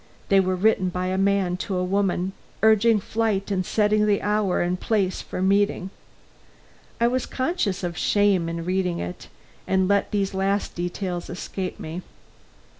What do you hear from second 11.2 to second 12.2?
escape me.